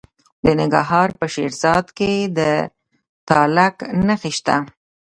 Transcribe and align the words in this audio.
د 0.43 0.45
ننګرهار 0.59 1.09
په 1.19 1.25
شیرزاد 1.33 1.85
کې 1.97 2.11
د 2.37 2.39
تالک 3.27 3.75
نښې 4.07 4.31
شته. 4.37 4.55